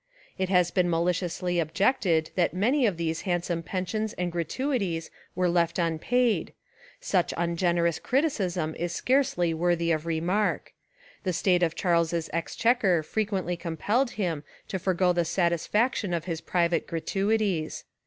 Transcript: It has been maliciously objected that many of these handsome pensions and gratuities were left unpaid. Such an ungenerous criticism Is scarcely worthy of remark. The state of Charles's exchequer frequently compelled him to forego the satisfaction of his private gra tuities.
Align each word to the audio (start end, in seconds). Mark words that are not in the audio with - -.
It 0.35 0.49
has 0.49 0.71
been 0.71 0.89
maliciously 0.89 1.59
objected 1.59 2.31
that 2.33 2.55
many 2.55 2.87
of 2.87 2.97
these 2.97 3.21
handsome 3.21 3.61
pensions 3.61 4.13
and 4.13 4.31
gratuities 4.31 5.11
were 5.35 5.47
left 5.47 5.77
unpaid. 5.77 6.53
Such 6.99 7.33
an 7.33 7.37
ungenerous 7.51 7.99
criticism 7.99 8.73
Is 8.79 8.93
scarcely 8.95 9.53
worthy 9.53 9.91
of 9.91 10.07
remark. 10.07 10.73
The 11.23 11.33
state 11.33 11.61
of 11.61 11.75
Charles's 11.75 12.31
exchequer 12.33 13.03
frequently 13.03 13.55
compelled 13.55 14.09
him 14.17 14.43
to 14.69 14.79
forego 14.79 15.13
the 15.13 15.23
satisfaction 15.23 16.15
of 16.15 16.25
his 16.25 16.41
private 16.41 16.87
gra 16.87 17.01
tuities. 17.01 17.83